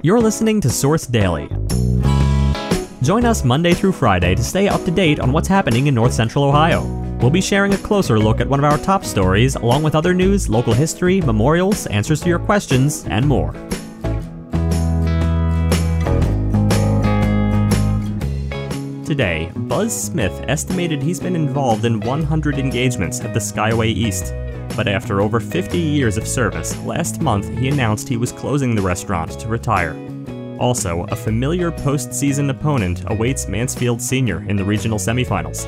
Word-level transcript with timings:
You're 0.00 0.20
listening 0.20 0.60
to 0.60 0.70
Source 0.70 1.08
Daily. 1.08 1.48
Join 3.02 3.24
us 3.24 3.42
Monday 3.42 3.74
through 3.74 3.90
Friday 3.90 4.36
to 4.36 4.44
stay 4.44 4.68
up 4.68 4.84
to 4.84 4.92
date 4.92 5.18
on 5.18 5.32
what's 5.32 5.48
happening 5.48 5.88
in 5.88 5.94
North 5.94 6.12
Central 6.12 6.44
Ohio. 6.44 6.84
We'll 7.20 7.30
be 7.30 7.40
sharing 7.40 7.74
a 7.74 7.78
closer 7.78 8.16
look 8.16 8.40
at 8.40 8.48
one 8.48 8.60
of 8.60 8.64
our 8.64 8.78
top 8.78 9.04
stories, 9.04 9.56
along 9.56 9.82
with 9.82 9.96
other 9.96 10.14
news, 10.14 10.48
local 10.48 10.72
history, 10.72 11.20
memorials, 11.20 11.88
answers 11.88 12.20
to 12.20 12.28
your 12.28 12.38
questions, 12.38 13.06
and 13.06 13.26
more. 13.26 13.52
Today, 19.04 19.50
Buzz 19.56 20.00
Smith 20.00 20.44
estimated 20.46 21.02
he's 21.02 21.18
been 21.18 21.34
involved 21.34 21.84
in 21.84 21.98
100 21.98 22.56
engagements 22.56 23.18
at 23.20 23.34
the 23.34 23.40
Skyway 23.40 23.88
East. 23.88 24.32
But 24.76 24.88
after 24.88 25.20
over 25.20 25.40
50 25.40 25.78
years 25.78 26.16
of 26.16 26.26
service, 26.26 26.76
last 26.84 27.20
month 27.20 27.48
he 27.58 27.68
announced 27.68 28.08
he 28.08 28.16
was 28.16 28.32
closing 28.32 28.74
the 28.74 28.82
restaurant 28.82 29.38
to 29.40 29.48
retire. 29.48 29.96
Also, 30.58 31.04
a 31.10 31.16
familiar 31.16 31.70
postseason 31.70 32.50
opponent 32.50 33.04
awaits 33.06 33.48
Mansfield 33.48 34.02
Senior 34.02 34.44
in 34.48 34.56
the 34.56 34.64
regional 34.64 34.98
semifinals. 34.98 35.66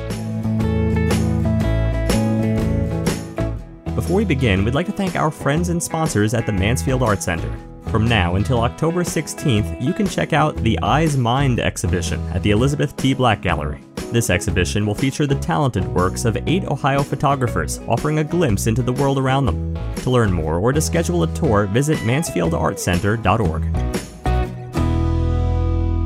Before 3.95 4.17
we 4.17 4.25
begin, 4.25 4.65
we'd 4.65 4.73
like 4.73 4.87
to 4.87 4.91
thank 4.91 5.15
our 5.15 5.31
friends 5.31 5.69
and 5.69 5.81
sponsors 5.81 6.33
at 6.33 6.45
the 6.45 6.51
Mansfield 6.51 7.03
Art 7.03 7.21
Center. 7.21 7.49
From 7.89 8.07
now 8.07 8.35
until 8.35 8.61
October 8.61 9.03
16th, 9.03 9.81
you 9.81 9.93
can 9.93 10.07
check 10.07 10.33
out 10.33 10.55
the 10.57 10.79
Eyes 10.81 11.17
Mind 11.17 11.59
exhibition 11.59 12.21
at 12.29 12.41
the 12.41 12.51
Elizabeth 12.51 12.95
T. 12.95 13.13
Black 13.13 13.41
Gallery. 13.41 13.81
This 14.11 14.29
exhibition 14.29 14.85
will 14.85 14.93
feature 14.93 15.25
the 15.25 15.35
talented 15.35 15.87
works 15.87 16.25
of 16.25 16.35
eight 16.45 16.65
Ohio 16.65 17.01
photographers, 17.01 17.79
offering 17.87 18.19
a 18.19 18.23
glimpse 18.25 18.67
into 18.67 18.81
the 18.81 18.91
world 18.91 19.17
around 19.17 19.45
them. 19.45 19.73
To 20.03 20.09
learn 20.09 20.33
more 20.33 20.59
or 20.59 20.73
to 20.73 20.81
schedule 20.81 21.23
a 21.23 21.33
tour, 21.33 21.65
visit 21.67 21.97
mansfieldartcenter.org. 21.99 23.63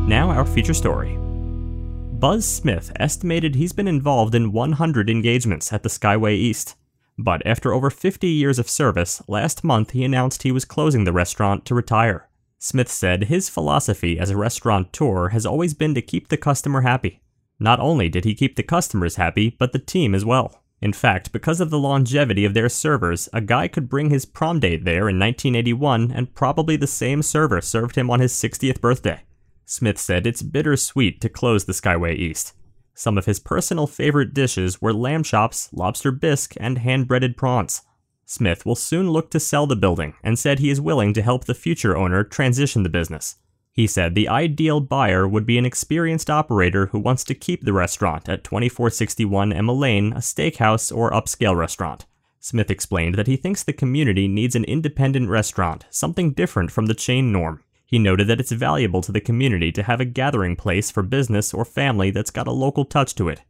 Now, 0.07 0.29
our 0.29 0.45
feature 0.45 0.75
story. 0.75 1.17
Buzz 1.17 2.45
Smith 2.45 2.91
estimated 2.97 3.55
he's 3.55 3.73
been 3.73 3.87
involved 3.87 4.35
in 4.35 4.51
100 4.51 5.09
engagements 5.09 5.73
at 5.73 5.81
the 5.81 5.89
Skyway 5.89 6.33
East. 6.33 6.75
But 7.17 7.41
after 7.43 7.73
over 7.73 7.89
50 7.89 8.27
years 8.27 8.59
of 8.59 8.69
service, 8.69 9.23
last 9.27 9.63
month 9.63 9.91
he 9.91 10.03
announced 10.03 10.43
he 10.43 10.51
was 10.51 10.63
closing 10.63 11.05
the 11.05 11.11
restaurant 11.11 11.65
to 11.65 11.73
retire. 11.73 12.29
Smith 12.59 12.91
said 12.91 13.23
his 13.23 13.49
philosophy 13.49 14.19
as 14.19 14.29
a 14.29 14.37
restaurateur 14.37 15.29
has 15.29 15.45
always 15.45 15.73
been 15.73 15.95
to 15.95 16.01
keep 16.03 16.27
the 16.27 16.37
customer 16.37 16.81
happy. 16.81 17.21
Not 17.59 17.79
only 17.79 18.09
did 18.09 18.25
he 18.25 18.35
keep 18.35 18.55
the 18.55 18.63
customers 18.63 19.15
happy, 19.15 19.55
but 19.57 19.71
the 19.71 19.79
team 19.79 20.13
as 20.13 20.25
well. 20.25 20.63
In 20.81 20.93
fact, 20.93 21.31
because 21.31 21.61
of 21.61 21.69
the 21.69 21.79
longevity 21.79 22.45
of 22.45 22.53
their 22.53 22.69
servers, 22.69 23.29
a 23.31 23.41
guy 23.41 23.67
could 23.67 23.89
bring 23.89 24.09
his 24.09 24.25
prom 24.25 24.59
date 24.59 24.83
there 24.83 25.07
in 25.09 25.17
1981 25.17 26.11
and 26.11 26.35
probably 26.35 26.75
the 26.75 26.85
same 26.85 27.21
server 27.21 27.61
served 27.61 27.95
him 27.95 28.09
on 28.11 28.19
his 28.19 28.33
60th 28.33 28.81
birthday. 28.81 29.21
Smith 29.65 29.97
said 29.97 30.27
it's 30.27 30.43
bittersweet 30.43 31.21
to 31.21 31.29
close 31.29 31.65
the 31.65 31.73
Skyway 31.73 32.15
East. 32.15 32.53
Some 32.93 33.17
of 33.17 33.25
his 33.25 33.39
personal 33.39 33.87
favorite 33.87 34.33
dishes 34.33 34.81
were 34.81 34.93
lamb 34.93 35.23
chops, 35.23 35.69
lobster 35.73 36.11
bisque, 36.11 36.53
and 36.57 36.77
hand 36.77 37.07
breaded 37.07 37.35
prawns. 37.35 37.81
Smith 38.25 38.65
will 38.65 38.75
soon 38.75 39.09
look 39.09 39.31
to 39.31 39.39
sell 39.39 39.67
the 39.67 39.75
building 39.75 40.13
and 40.23 40.37
said 40.37 40.59
he 40.59 40.69
is 40.69 40.81
willing 40.81 41.13
to 41.13 41.21
help 41.21 41.45
the 41.45 41.53
future 41.53 41.95
owner 41.95 42.23
transition 42.23 42.83
the 42.83 42.89
business. 42.89 43.35
He 43.75 43.87
said 43.87 44.15
the 44.15 44.29
ideal 44.29 44.79
buyer 44.79 45.27
would 45.27 45.45
be 45.45 45.57
an 45.57 45.65
experienced 45.65 46.29
operator 46.29 46.85
who 46.87 46.99
wants 46.99 47.25
to 47.25 47.35
keep 47.35 47.65
the 47.65 47.73
restaurant 47.73 48.29
at 48.29 48.45
2461 48.45 49.51
Emma 49.51 49.73
Lane, 49.73 50.13
a 50.13 50.19
steakhouse 50.19 50.95
or 50.95 51.11
upscale 51.11 51.57
restaurant. 51.57 52.05
Smith 52.39 52.71
explained 52.71 53.15
that 53.15 53.27
he 53.27 53.35
thinks 53.35 53.63
the 53.63 53.73
community 53.73 54.29
needs 54.29 54.55
an 54.55 54.63
independent 54.63 55.29
restaurant, 55.29 55.85
something 55.89 56.31
different 56.31 56.71
from 56.71 56.85
the 56.85 56.93
chain 56.93 57.33
norm. 57.33 57.63
He 57.85 57.99
noted 57.99 58.27
that 58.27 58.39
it's 58.39 58.53
valuable 58.53 59.01
to 59.01 59.11
the 59.11 59.19
community 59.19 59.73
to 59.73 59.83
have 59.83 59.99
a 59.99 60.05
gathering 60.05 60.55
place 60.55 60.89
for 60.89 61.03
business 61.03 61.53
or 61.53 61.65
family 61.65 62.11
that's 62.11 62.31
got 62.31 62.47
a 62.47 62.51
local 62.51 62.85
touch 62.85 63.13
to 63.15 63.27
it. 63.27 63.41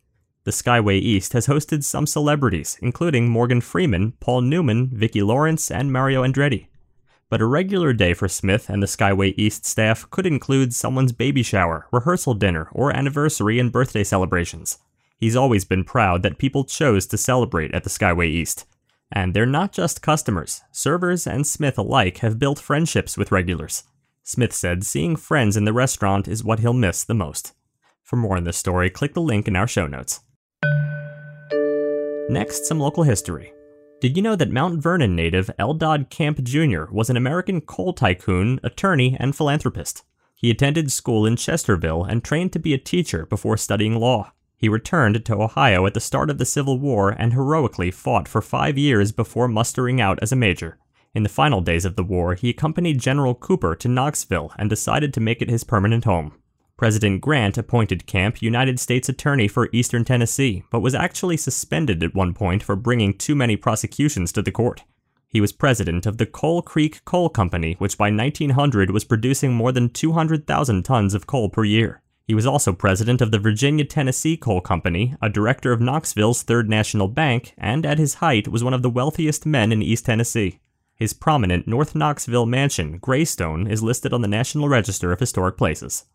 The 0.43 0.51
Skyway 0.51 0.99
East 0.99 1.33
has 1.33 1.45
hosted 1.45 1.83
some 1.83 2.07
celebrities, 2.07 2.79
including 2.81 3.29
Morgan 3.29 3.61
Freeman, 3.61 4.13
Paul 4.19 4.41
Newman, 4.41 4.89
Vicki 4.91 5.21
Lawrence, 5.21 5.69
and 5.69 5.93
Mario 5.93 6.23
Andretti. 6.23 6.67
But 7.29 7.41
a 7.41 7.45
regular 7.45 7.91
day 7.91 8.13
for 8.13 8.27
Smith 8.27 8.69
and 8.69 8.83
the 8.83 8.87
Skyway 8.87 9.33
East 9.35 9.65
staff 9.65 10.09
could 10.11 10.27
include 10.27 10.73
someone's 10.75 11.11
baby 11.11 11.41
shower, 11.41 11.87
rehearsal 11.91 12.35
dinner, 12.35 12.69
or 12.71 12.95
anniversary 12.95 13.59
and 13.59 13.71
birthday 13.71 14.03
celebrations. 14.03 14.77
He's 15.17 15.35
always 15.35 15.65
been 15.65 15.83
proud 15.83 16.21
that 16.23 16.37
people 16.37 16.65
chose 16.65 17.07
to 17.07 17.17
celebrate 17.17 17.73
at 17.73 17.83
the 17.83 17.89
Skyway 17.89 18.27
East. 18.27 18.65
And 19.11 19.33
they're 19.33 19.45
not 19.45 19.71
just 19.71 20.01
customers. 20.01 20.61
Servers 20.71 21.25
and 21.25 21.47
Smith 21.47 21.77
alike 21.77 22.19
have 22.19 22.37
built 22.37 22.59
friendships 22.59 23.17
with 23.17 23.31
regulars. 23.31 23.83
Smith 24.23 24.53
said 24.53 24.83
seeing 24.83 25.15
friends 25.15 25.55
in 25.55 25.65
the 25.65 25.73
restaurant 25.73 26.27
is 26.27 26.43
what 26.43 26.59
he'll 26.59 26.73
miss 26.73 27.03
the 27.03 27.13
most. 27.13 27.53
For 28.03 28.17
more 28.17 28.37
on 28.37 28.43
this 28.43 28.57
story, 28.57 28.89
click 28.89 29.13
the 29.13 29.21
link 29.21 29.47
in 29.47 29.55
our 29.55 29.67
show 29.67 29.87
notes. 29.87 30.21
Next, 32.29 32.65
some 32.65 32.79
local 32.79 33.03
history. 33.03 33.53
Did 34.05 34.17
you 34.17 34.21
know 34.21 34.35
that 34.35 34.51
Mount 34.51 34.83
Vernon 34.83 35.15
native 35.15 35.49
Eldad 35.57 36.11
Camp 36.11 36.43
Jr. 36.43 36.83
was 36.91 37.09
an 37.09 37.17
American 37.17 37.59
coal 37.59 37.91
tycoon, 37.91 38.59
attorney, 38.61 39.17
and 39.19 39.35
philanthropist? 39.35 40.03
He 40.35 40.51
attended 40.51 40.91
school 40.91 41.25
in 41.25 41.37
Chesterville 41.37 42.07
and 42.07 42.23
trained 42.23 42.53
to 42.53 42.59
be 42.59 42.75
a 42.75 42.77
teacher 42.77 43.25
before 43.25 43.57
studying 43.57 43.95
law. 43.95 44.31
He 44.57 44.69
returned 44.69 45.25
to 45.25 45.41
Ohio 45.41 45.87
at 45.87 45.95
the 45.95 45.99
start 45.99 46.29
of 46.29 46.37
the 46.37 46.45
Civil 46.45 46.77
War 46.77 47.09
and 47.09 47.33
heroically 47.33 47.89
fought 47.89 48.27
for 48.27 48.43
five 48.43 48.77
years 48.77 49.11
before 49.11 49.47
mustering 49.47 49.99
out 49.99 50.19
as 50.21 50.31
a 50.31 50.35
major. 50.35 50.77
In 51.15 51.23
the 51.23 51.27
final 51.27 51.61
days 51.61 51.83
of 51.83 51.95
the 51.95 52.03
war, 52.03 52.35
he 52.35 52.51
accompanied 52.51 53.01
General 53.01 53.33
Cooper 53.33 53.75
to 53.77 53.87
Knoxville 53.87 54.51
and 54.59 54.69
decided 54.69 55.15
to 55.15 55.19
make 55.19 55.41
it 55.41 55.49
his 55.49 55.63
permanent 55.63 56.03
home. 56.03 56.33
President 56.77 57.21
Grant 57.21 57.57
appointed 57.57 58.05
Camp 58.05 58.41
United 58.41 58.81
States 58.81 59.07
Attorney 59.07 59.47
for 59.47 59.69
Eastern 59.71 60.03
Tennessee, 60.03 60.63
but 60.69 60.81
was 60.81 60.93
actually 60.93 61.37
suspended 61.37 62.03
at 62.03 62.13
one 62.13 62.33
point 62.33 62.61
for 62.61 62.75
bringing 62.75 63.17
too 63.17 63.33
many 63.33 63.55
prosecutions 63.55 64.33
to 64.33 64.41
the 64.41 64.51
court. 64.51 64.83
He 65.29 65.39
was 65.39 65.53
president 65.53 66.05
of 66.05 66.17
the 66.17 66.25
Coal 66.25 66.61
Creek 66.61 67.03
Coal 67.05 67.29
Company, 67.29 67.75
which 67.79 67.97
by 67.97 68.11
1900 68.11 68.91
was 68.91 69.05
producing 69.05 69.53
more 69.53 69.71
than 69.71 69.89
200,000 69.89 70.83
tons 70.83 71.13
of 71.13 71.27
coal 71.27 71.49
per 71.49 71.63
year. 71.63 72.01
He 72.25 72.33
was 72.33 72.45
also 72.45 72.73
president 72.73 73.21
of 73.21 73.31
the 73.31 73.39
Virginia 73.39 73.85
Tennessee 73.85 74.35
Coal 74.35 74.59
Company, 74.59 75.15
a 75.21 75.29
director 75.29 75.71
of 75.71 75.79
Knoxville's 75.79 76.43
Third 76.43 76.69
National 76.69 77.07
Bank, 77.07 77.53
and 77.57 77.85
at 77.85 77.99
his 77.99 78.15
height 78.15 78.49
was 78.49 78.65
one 78.65 78.73
of 78.73 78.81
the 78.81 78.89
wealthiest 78.89 79.45
men 79.45 79.71
in 79.71 79.81
East 79.81 80.07
Tennessee. 80.07 80.59
His 80.95 81.13
prominent 81.13 81.67
North 81.67 81.95
Knoxville 81.95 82.45
mansion, 82.45 82.97
Greystone, 82.97 83.65
is 83.67 83.83
listed 83.83 84.11
on 84.11 84.21
the 84.21 84.27
National 84.27 84.67
Register 84.67 85.13
of 85.13 85.19
Historic 85.21 85.55
Places. 85.57 86.05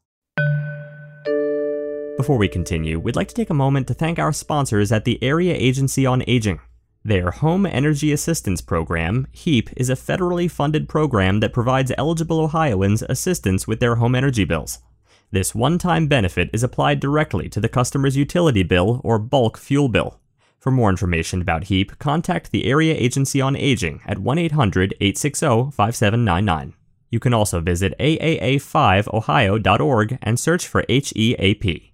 Before 2.21 2.37
we 2.37 2.49
continue, 2.49 3.01
we'd 3.01 3.17
like 3.17 3.29
to 3.29 3.35
take 3.35 3.49
a 3.49 3.55
moment 3.55 3.89
to 3.89 3.95
thank 3.95 4.19
our 4.19 4.31
sponsors 4.31 4.93
at 4.93 5.07
the 5.07 5.19
Area 5.23 5.55
Agency 5.55 6.05
on 6.05 6.23
Aging. 6.27 6.61
Their 7.03 7.31
Home 7.31 7.65
Energy 7.65 8.13
Assistance 8.13 8.61
Program, 8.61 9.27
HEAP, 9.33 9.71
is 9.75 9.89
a 9.89 9.95
federally 9.95 10.51
funded 10.51 10.87
program 10.87 11.41
that 11.41 11.55
provides 11.55 11.91
eligible 11.97 12.41
Ohioans 12.41 13.03
assistance 13.09 13.67
with 13.67 13.81
their 13.81 13.95
home 13.95 14.15
energy 14.15 14.45
bills. 14.45 14.81
This 15.31 15.55
one 15.55 15.79
time 15.79 16.09
benefit 16.09 16.51
is 16.53 16.63
applied 16.63 17.01
directly 17.01 17.49
to 17.49 17.59
the 17.59 17.71
customer's 17.71 18.19
utility 18.19 18.65
bill 18.65 19.01
or 19.03 19.19
bulk 19.19 19.57
fuel 19.57 19.89
bill. 19.89 20.21
For 20.59 20.71
more 20.71 20.91
information 20.91 21.41
about 21.41 21.65
HEAP, 21.65 21.99
contact 21.99 22.51
the 22.51 22.67
Area 22.67 22.95
Agency 22.95 23.41
on 23.41 23.57
Aging 23.57 24.03
at 24.05 24.19
1 24.19 24.37
800 24.37 24.95
860 25.01 25.71
5799. 25.71 26.75
You 27.09 27.19
can 27.19 27.33
also 27.33 27.61
visit 27.61 27.95
aaa5ohio.org 27.99 30.19
and 30.21 30.39
search 30.39 30.67
for 30.67 30.85
HEAP. 30.87 31.90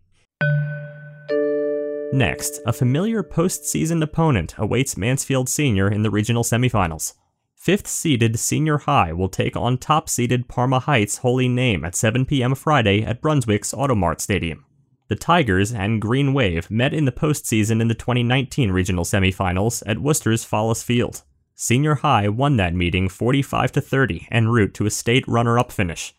Next, 2.16 2.62
a 2.64 2.72
familiar 2.72 3.22
postseason 3.22 4.02
opponent 4.02 4.54
awaits 4.56 4.96
Mansfield 4.96 5.50
Senior 5.50 5.90
in 5.90 6.02
the 6.02 6.08
regional 6.08 6.42
semifinals. 6.42 7.12
Fifth 7.54 7.86
seeded 7.86 8.38
Senior 8.38 8.78
High 8.78 9.12
will 9.12 9.28
take 9.28 9.54
on 9.54 9.76
top 9.76 10.08
seeded 10.08 10.48
Parma 10.48 10.78
Heights 10.78 11.18
Holy 11.18 11.46
Name 11.46 11.84
at 11.84 11.94
7 11.94 12.24
p.m. 12.24 12.54
Friday 12.54 13.02
at 13.02 13.20
Brunswick's 13.20 13.74
Automart 13.74 14.22
Stadium. 14.22 14.64
The 15.08 15.16
Tigers 15.16 15.74
and 15.74 16.00
Green 16.00 16.32
Wave 16.32 16.70
met 16.70 16.94
in 16.94 17.04
the 17.04 17.12
postseason 17.12 17.82
in 17.82 17.88
the 17.88 17.94
2019 17.94 18.70
regional 18.70 19.04
semifinals 19.04 19.82
at 19.84 20.00
Wooster's 20.00 20.42
Follis 20.42 20.82
Field. 20.82 21.22
Senior 21.54 21.96
High 21.96 22.30
won 22.30 22.56
that 22.56 22.72
meeting 22.72 23.10
45 23.10 23.72
to 23.72 23.82
30 23.82 24.28
en 24.30 24.48
route 24.48 24.72
to 24.72 24.86
a 24.86 24.90
state 24.90 25.28
runner-up 25.28 25.70
finish. 25.70 26.14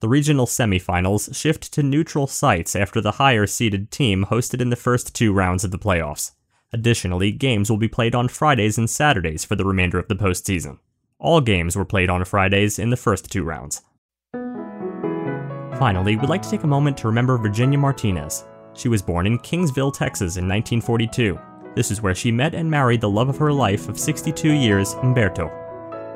The 0.00 0.08
regional 0.08 0.46
semifinals 0.46 1.34
shift 1.36 1.72
to 1.74 1.82
neutral 1.82 2.26
sites 2.26 2.74
after 2.74 3.02
the 3.02 3.12
higher 3.12 3.46
seeded 3.46 3.90
team 3.90 4.26
hosted 4.30 4.62
in 4.62 4.70
the 4.70 4.76
first 4.76 5.14
two 5.14 5.30
rounds 5.30 5.62
of 5.62 5.72
the 5.72 5.78
playoffs. 5.78 6.32
Additionally, 6.72 7.32
games 7.32 7.68
will 7.68 7.76
be 7.76 7.88
played 7.88 8.14
on 8.14 8.28
Fridays 8.28 8.78
and 8.78 8.88
Saturdays 8.88 9.44
for 9.44 9.56
the 9.56 9.64
remainder 9.64 9.98
of 9.98 10.08
the 10.08 10.14
postseason. 10.14 10.78
All 11.18 11.42
games 11.42 11.76
were 11.76 11.84
played 11.84 12.08
on 12.08 12.24
Fridays 12.24 12.78
in 12.78 12.88
the 12.88 12.96
first 12.96 13.30
two 13.30 13.44
rounds. 13.44 13.82
Finally, 15.78 16.16
we'd 16.16 16.30
like 16.30 16.42
to 16.42 16.50
take 16.50 16.62
a 16.62 16.66
moment 16.66 16.96
to 16.96 17.06
remember 17.06 17.36
Virginia 17.36 17.78
Martinez. 17.78 18.46
She 18.72 18.88
was 18.88 19.02
born 19.02 19.26
in 19.26 19.38
Kingsville, 19.38 19.92
Texas 19.92 20.38
in 20.38 20.48
1942. 20.48 21.38
This 21.74 21.90
is 21.90 22.00
where 22.00 22.14
she 22.14 22.32
met 22.32 22.54
and 22.54 22.70
married 22.70 23.02
the 23.02 23.10
love 23.10 23.28
of 23.28 23.36
her 23.36 23.52
life 23.52 23.88
of 23.90 23.98
62 23.98 24.50
years, 24.50 24.94
Umberto. 25.02 25.50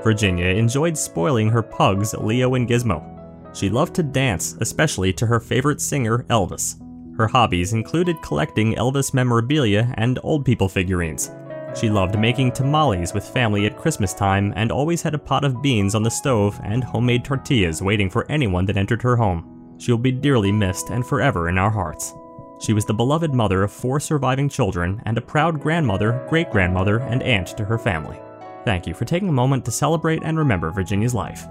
Virginia 0.03 0.47
enjoyed 0.47 0.97
spoiling 0.97 1.51
her 1.51 1.63
pugs, 1.63 2.15
Leo 2.15 2.55
and 2.55 2.67
Gizmo. 2.67 3.14
She 3.55 3.71
loved 3.71 3.95
to 3.95 4.03
dance, 4.03 4.57
especially 4.61 5.13
to 5.15 5.27
her 5.27 5.41
favorite 5.41 5.81
singer, 5.81 6.25
Elvis. 6.29 6.77
Her 7.17 7.29
hobbies 7.29 7.73
included 7.73 8.21
collecting 8.21 8.75
Elvis 8.75 9.15
memorabilia 9.15 9.95
and 9.97 10.19
old 10.25 10.45
people 10.45 10.69
figurines. 10.69 11.31
She 11.77 11.89
loved 11.89 12.19
making 12.19 12.53
tamales 12.53 13.15
with 13.15 13.29
family 13.29 13.67
at 13.67 13.79
Christmas 13.79 14.13
time 14.13 14.53
and 14.57 14.73
always 14.73 15.03
had 15.03 15.15
a 15.15 15.19
pot 15.19 15.45
of 15.45 15.63
beans 15.63 15.95
on 15.95 16.03
the 16.03 16.11
stove 16.11 16.61
and 16.65 16.83
homemade 16.83 17.25
tortillas 17.25 17.81
waiting 17.81 18.11
for 18.11 18.31
anyone 18.31 18.67
that 18.67 18.77
entered 18.77 19.03
her 19.03 19.17
home. 19.17 19.77
She 19.79 19.93
will 19.93 19.99
be 19.99 20.13
dearly 20.13 20.51
missed 20.51 20.91
and 20.91 21.07
forever 21.07 21.49
in 21.49 21.57
our 21.57 21.71
hearts. 21.71 22.13
She 22.61 22.73
was 22.73 22.85
the 22.85 22.95
beloved 22.95 23.35
mother 23.35 23.63
of 23.63 23.73
four 23.73 24.01
surviving 24.01 24.49
children 24.49 25.01
and 25.05 25.17
a 25.17 25.23
proud 25.23 25.61
grandmother, 25.61 26.25
great 26.29 26.51
grandmother, 26.51 26.99
and 27.01 27.23
aunt 27.23 27.49
to 27.57 27.65
her 27.65 27.79
family. 27.79 28.19
Thank 28.65 28.87
you 28.87 28.95
for 28.95 29.05
taking 29.05 29.29
a 29.29 29.33
moment 29.33 29.65
to 29.67 29.71
celebrate 29.71 30.23
and 30.25 30.39
remember 30.39 30.71
Virginia's 30.71 31.15
life. 31.15 31.47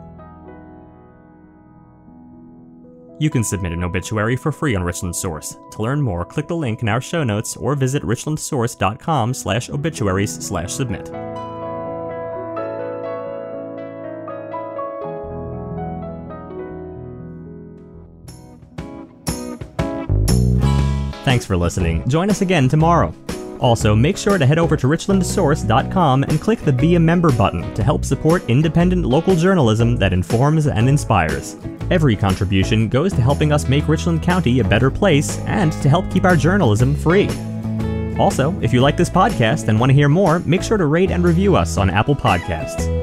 You 3.19 3.29
can 3.29 3.43
submit 3.43 3.71
an 3.71 3.83
obituary 3.83 4.35
for 4.35 4.51
free 4.51 4.75
on 4.75 4.83
Richland 4.83 5.15
Source. 5.15 5.57
To 5.71 5.81
learn 5.81 6.01
more, 6.01 6.25
click 6.25 6.47
the 6.47 6.55
link 6.55 6.81
in 6.81 6.89
our 6.89 7.01
show 7.01 7.23
notes 7.23 7.55
or 7.55 7.75
visit 7.75 8.03
richlandsource.com 8.03 9.33
slash 9.33 9.69
obituaries 9.69 10.33
slash 10.45 10.73
submit. 10.73 11.09
Thanks 21.23 21.45
for 21.45 21.55
listening. 21.55 22.07
Join 22.09 22.29
us 22.29 22.41
again 22.41 22.67
tomorrow. 22.67 23.13
Also, 23.59 23.95
make 23.95 24.17
sure 24.17 24.37
to 24.37 24.45
head 24.45 24.59
over 24.59 24.75
to 24.75 24.87
richlandsource.com 24.87 26.23
and 26.23 26.41
click 26.41 26.59
the 26.59 26.73
Be 26.73 26.95
a 26.95 26.99
Member 26.99 27.31
button 27.31 27.73
to 27.75 27.83
help 27.83 28.03
support 28.03 28.43
independent 28.49 29.05
local 29.05 29.35
journalism 29.35 29.95
that 29.95 30.11
informs 30.11 30.67
and 30.67 30.89
inspires. 30.89 31.55
Every 31.91 32.15
contribution 32.15 32.87
goes 32.87 33.13
to 33.13 33.21
helping 33.21 33.51
us 33.51 33.67
make 33.67 33.87
Richland 33.87 34.23
County 34.23 34.59
a 34.59 34.63
better 34.63 34.89
place 34.89 35.37
and 35.39 35.71
to 35.81 35.89
help 35.89 36.09
keep 36.11 36.25
our 36.25 36.35
journalism 36.35 36.95
free. 36.95 37.29
Also, 38.17 38.57
if 38.61 38.71
you 38.71 38.81
like 38.81 38.97
this 38.97 39.09
podcast 39.09 39.67
and 39.67 39.79
want 39.79 39.89
to 39.89 39.93
hear 39.93 40.09
more, 40.09 40.39
make 40.39 40.63
sure 40.63 40.77
to 40.77 40.85
rate 40.85 41.11
and 41.11 41.23
review 41.23 41.55
us 41.55 41.77
on 41.77 41.89
Apple 41.89 42.15
Podcasts. 42.15 43.02